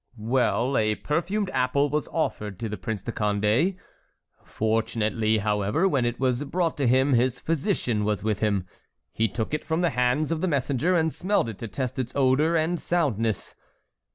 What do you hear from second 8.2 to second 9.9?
with him. He took it from